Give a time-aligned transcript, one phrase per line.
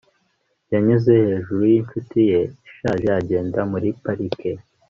[0.71, 4.51] Yanyuze hejuru yinshuti ye ishaje agenda muri parike